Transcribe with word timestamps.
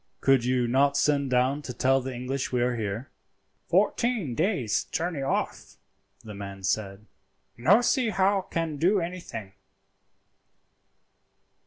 "Could 0.19 0.43
you 0.43 0.67
not 0.67 0.97
send 0.97 1.29
down 1.29 1.61
to 1.61 1.75
tell 1.75 2.01
the 2.01 2.11
English 2.11 2.51
we 2.51 2.63
are 2.63 2.75
here?" 2.75 3.11
"Fourteen 3.69 4.33
days' 4.33 4.85
journey 4.85 5.21
off," 5.21 5.75
the 6.23 6.33
man 6.33 6.63
said; 6.63 7.05
"no 7.55 7.81
see 7.81 8.09
how 8.09 8.41
can 8.41 8.77
do 8.77 8.99
anything." 8.99 9.53